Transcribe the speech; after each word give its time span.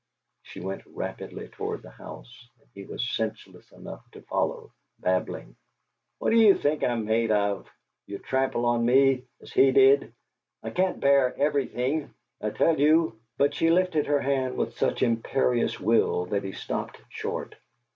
She 0.41 0.59
went 0.61 0.81
rapidly 0.87 1.49
toward 1.49 1.83
the 1.83 1.91
house, 1.91 2.49
and 2.59 2.67
he 2.73 2.85
was 2.85 3.07
senseless 3.07 3.71
enough 3.71 4.01
to 4.13 4.23
follow, 4.23 4.71
babbling: 4.97 5.55
"What 6.17 6.31
do 6.31 6.37
you 6.37 6.57
think 6.57 6.83
I'm 6.83 7.05
made 7.05 7.29
of? 7.29 7.69
You 8.07 8.17
trample 8.17 8.65
on 8.65 8.83
me 8.83 9.25
as 9.43 9.53
he 9.53 9.71
did! 9.71 10.11
I 10.63 10.71
can't 10.71 10.99
bear 10.99 11.39
everything; 11.39 12.11
I 12.41 12.49
tell 12.49 12.79
you" 12.79 13.19
But 13.37 13.53
she 13.53 13.69
lifted 13.69 14.07
her 14.07 14.21
hand 14.21 14.57
with 14.57 14.75
such 14.75 15.03
imperious 15.03 15.79
will 15.79 16.25
that 16.25 16.43
he 16.43 16.53
stopped 16.53 16.97
short. 17.09 17.53